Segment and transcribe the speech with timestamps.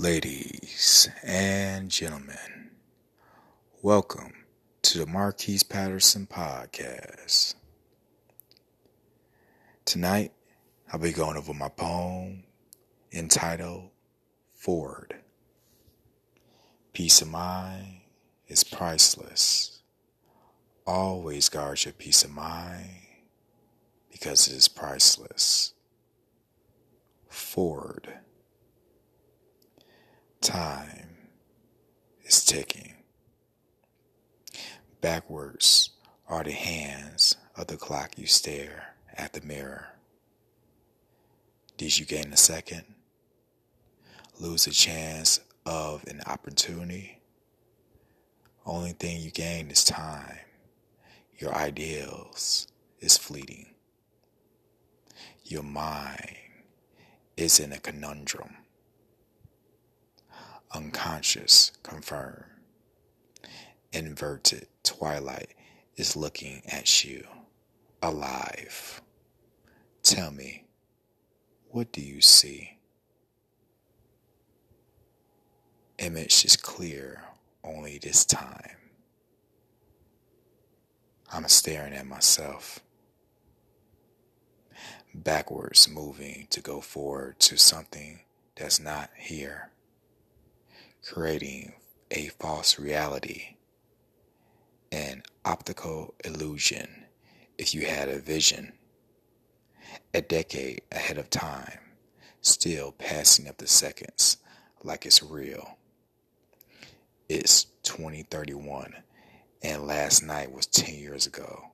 [0.00, 2.70] Ladies and gentlemen,
[3.82, 4.32] welcome
[4.82, 7.56] to the Marquis Patterson Podcast.
[9.84, 10.30] Tonight,
[10.92, 12.44] I'll be going over my poem
[13.12, 13.90] entitled
[14.54, 15.16] Forward.
[16.92, 18.02] Peace of mind
[18.46, 19.82] is priceless.
[20.86, 23.00] Always guard your peace of mind
[24.12, 25.72] because it is priceless.
[27.28, 28.20] Forward.
[30.40, 31.16] Time
[32.24, 32.94] is ticking.
[35.00, 35.90] Backwards
[36.28, 39.88] are the hands of the clock you stare at the mirror.
[41.76, 42.84] Did you gain a second?
[44.38, 47.20] Lose a chance of an opportunity?
[48.64, 50.38] Only thing you gain is time.
[51.36, 52.68] Your ideals
[53.00, 53.74] is fleeting.
[55.44, 56.36] Your mind
[57.36, 58.56] is in a conundrum
[60.72, 62.44] unconscious confirm.
[63.92, 65.54] Inverted twilight
[65.96, 67.26] is looking at you,
[68.02, 69.00] alive.
[70.02, 70.64] Tell me,
[71.70, 72.78] what do you see?
[75.98, 77.24] Image is clear
[77.64, 78.76] only this time.
[81.32, 82.80] I'm staring at myself.
[85.14, 88.20] Backwards moving to go forward to something
[88.54, 89.70] that's not here
[91.04, 91.72] creating
[92.10, 93.56] a false reality,
[94.92, 97.04] an optical illusion
[97.58, 98.72] if you had a vision,
[100.14, 101.78] a decade ahead of time,
[102.40, 104.36] still passing up the seconds
[104.84, 105.76] like it's real.
[107.28, 108.94] It's 2031,
[109.62, 111.72] and last night was 10 years ago.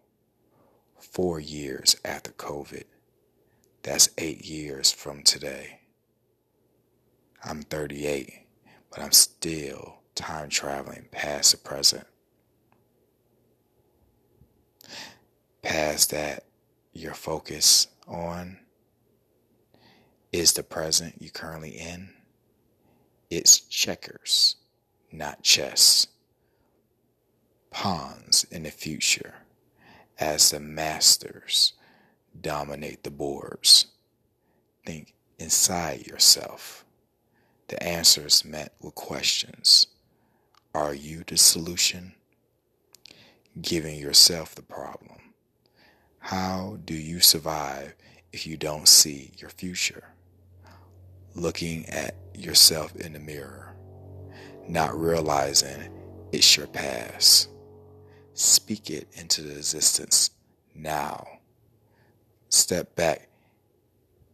[0.98, 2.84] Four years after COVID.
[3.82, 5.80] That's eight years from today.
[7.44, 8.43] I'm 38
[8.94, 12.06] but I'm still time traveling past the present.
[15.62, 16.44] Past that,
[16.92, 18.58] your focus on
[20.30, 22.10] is the present you're currently in.
[23.30, 24.56] It's checkers,
[25.10, 26.06] not chess.
[27.70, 29.34] Pawns in the future
[30.20, 31.72] as the masters
[32.40, 33.86] dominate the boards.
[34.86, 36.83] Think inside yourself.
[37.68, 39.86] The answers met with questions.
[40.74, 42.14] Are you the solution?
[43.60, 45.32] Giving yourself the problem.
[46.18, 47.94] How do you survive
[48.32, 50.14] if you don't see your future?
[51.34, 53.74] Looking at yourself in the mirror,
[54.68, 55.90] not realizing
[56.32, 57.48] it's your past.
[58.34, 60.30] Speak it into the existence
[60.74, 61.26] now.
[62.48, 63.28] Step back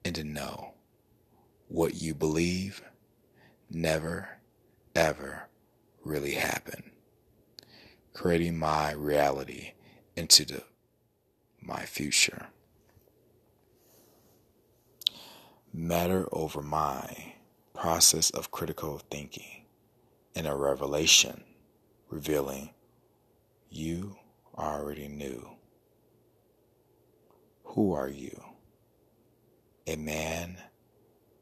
[0.05, 0.73] and know
[1.69, 2.83] what you believe
[3.71, 4.29] never,
[4.95, 5.49] ever
[6.05, 6.91] really happen.
[8.13, 9.73] Creating my reality
[10.17, 10.63] into the
[11.63, 12.49] my future.
[15.73, 17.33] Matter over mind,
[17.75, 19.67] process of critical thinking,
[20.35, 21.45] and a revelation
[22.09, 22.71] revealing
[23.69, 24.17] you
[24.59, 25.49] already knew.
[27.65, 28.43] Who are you?
[29.87, 30.59] A man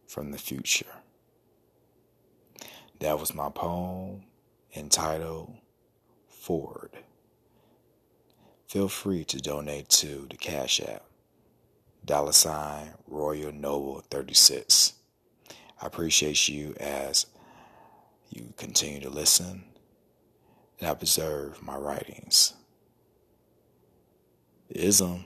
[0.06, 1.02] from the future.
[3.00, 4.24] That was my poem
[4.74, 5.54] entitled
[6.26, 6.90] Forward.
[8.66, 11.04] Feel free to donate to the Cash App,
[12.04, 14.94] dollar sign Royal Noble 36.
[15.80, 17.26] I appreciate you as
[18.30, 19.64] you continue to listen
[20.80, 22.54] and observe my writings.
[24.70, 25.24] Ism.